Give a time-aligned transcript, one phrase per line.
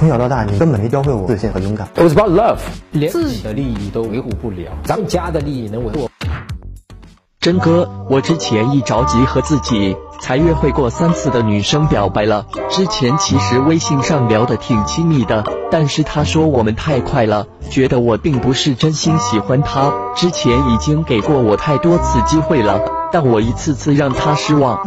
[0.00, 1.86] 从小到大，你根本没教会我自信和勇敢。
[1.94, 2.56] It was about love，
[2.90, 6.08] 连自己的利益都维护不了，咱们家的利益能维护？
[7.38, 12.46] 真哥，我之前一着急和自己才约会过三次的女生表白了。
[12.70, 19.92] 之前其实微信上聊得挺亲密的，但是她说我们太快了，觉得我并不是真心喜欢她。
[20.16, 22.80] 之前已经给过我太多次机会了，
[23.12, 24.80] 但我一次次让她失望。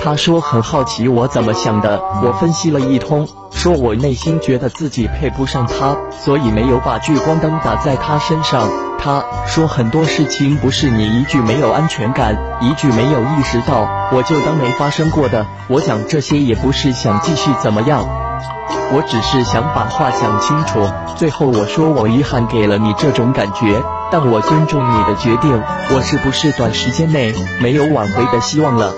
[0.00, 8.68] 他说很好奇我怎么想的，我分析了一通，说我内心觉得自己配不上他，所以没有把聚光灯打在他身上。
[9.00, 15.46] 他说很多事情不是你一句没有安全感，一句没有意识到，我就当没发生过的。
[15.68, 18.08] 我讲这些也不是想继续怎么样，
[18.92, 20.88] 我只是想把话讲清楚。
[21.16, 25.62] 最后我说我遗憾给了你这种感觉，但我尊重你的决定。
[25.94, 28.92] 我是不是短时间内没有挽回的希望了？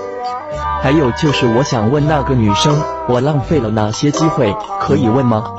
[0.83, 4.55] 还有就是，我想问那个女生，我浪费了哪些机会？
[4.81, 5.55] 可以问吗？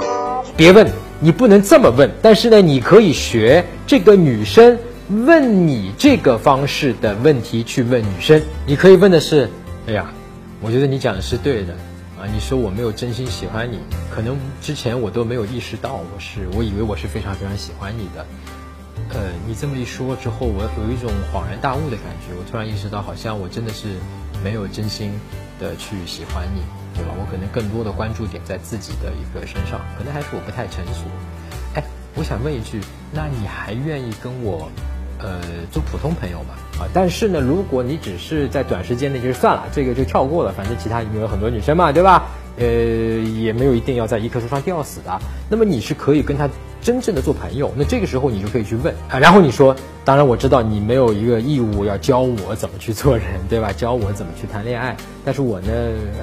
[0.57, 2.09] 别问，你不能这么问。
[2.23, 8.41] 但是呢，你可以学这个女生问你这个方式的问题去问女生。
[8.65, 9.47] 你可以问的是：
[9.85, 10.11] 哎呀，
[10.59, 11.73] 我觉得你讲的是对的
[12.19, 12.25] 啊。
[12.33, 13.77] 你说我没有真心喜欢你，
[14.09, 18.25] 可能之前我都没有意识到，我是我以为我是非常非常喜欢你的。
[19.13, 22.33] 呃，你这么一说之后，我有一种恍然大悟的感觉。
[22.35, 23.89] 我突然意识到，好像我真的是。
[24.43, 25.11] 没有真心
[25.59, 26.61] 的去喜欢你，
[26.95, 27.13] 对吧？
[27.17, 31.05] 我可能更多的关注点在自己的一个身上，可能还是我不太成熟。
[31.75, 31.83] 哎，
[32.15, 32.81] 我想问一句，
[33.11, 34.69] 那你还愿意跟我，
[35.19, 35.39] 呃，
[35.71, 36.55] 做普通朋友吗？
[36.79, 42.27] 啊，但是呢，如果你只是在短时间内就是算了，这个就跳过了，反正其他有很多女生嘛，对吧？
[42.57, 45.19] 呃，也没有一定要在一棵树上吊死的。
[45.49, 46.49] 那么你是可以跟他
[46.81, 49.19] 真正的做朋友，那这个时候你就可以去问啊。
[49.19, 53.71] 然后你说，当然我知道你没有一个义务要教我怎么去做人，对吧？
[53.75, 54.95] 教我怎么去谈恋爱。
[55.23, 55.67] 但是我呢，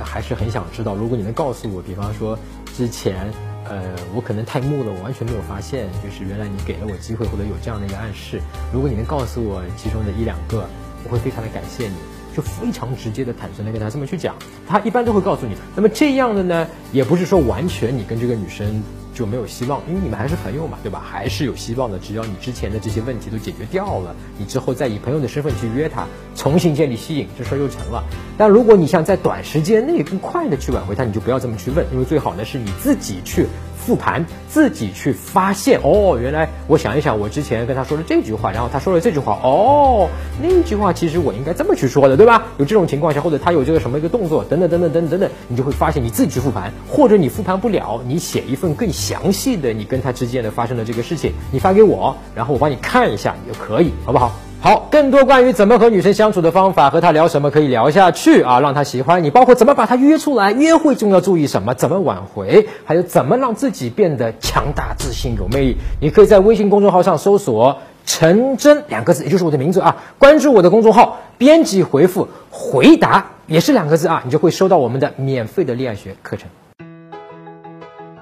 [0.05, 2.39] 还是很想知道，如果你能告诉我，比方说
[2.77, 3.33] 之前，
[3.69, 3.83] 呃，
[4.15, 8.41] 我可能太木了，我完全没有发现，就是原来你给了我机会或者有这样的一个暗示。
[8.73, 10.69] 如果你能告诉我其中的一两个，
[11.05, 11.95] 我会非常的感谢你。
[12.37, 15.55] 就非常直接的、坦诚的跟他这么去讲，他一般都会告诉你。
[15.75, 18.83] 那么这样的呢，也不是说完全你跟这个女生
[19.15, 21.03] 就没有希望，因为你们还是朋友嘛，对吧？
[21.05, 21.99] 还是有希望的。
[21.99, 26.07] 只要你之前的这些问题都解决掉了，你之后再以朋友的身份去约她，
[26.37, 28.05] 重新建立吸引，这事儿就成了。
[28.37, 33.47] 但如果你想在短时间内更快的去挽回她，你就不要这么去问，因为最好呢是你自己去。
[33.89, 35.81] 复盘，自己去发现。
[35.83, 39.39] 哦，原来我想一想，我之前跟他说了这句话，然后他说了这句话。
[39.43, 40.11] 哦，
[40.43, 42.43] 那句话其实我应该这么去说的，对吧？
[42.59, 54.31] 有这种情况下，或者他有这个什么一个动作，等等等等等等等，你就会发现你自己去复盘，或者你复盘不了，你写一份更详细的，你跟他之间的发生的这个事情，你发给我，然后我帮你看一下，也可以，好不好？
[54.61, 65.77] 好，更多关于怎么和女生相处的方法，和她聊什么可以聊下去啊，让她喜欢你，包括怎么把她约出来，约会中要注意什么，怎么挽回，还有怎么让自己变得强大、自信、有魅力。
[66.01, 76.49] 你可以在微信公众号上搜索“陈真”两个字，也就是我的名字啊，关注我的公众号，编辑回复“回答”也是两个字啊，你就会收到我们的免费的恋爱学课程。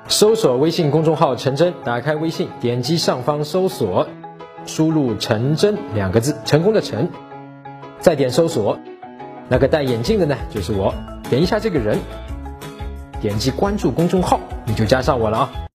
[0.09, 4.07] 搜索微信公众号“陈真”，打开微信，点击上方搜索。
[4.67, 7.09] 输入“成真”两个字，成功的“成”，
[8.01, 8.79] 再点搜索，
[9.49, 10.93] 那个戴眼镜的呢，就是我。
[11.31, 11.99] 点一下这个人，
[13.21, 15.66] 点击关注公众号，你就加上我了啊。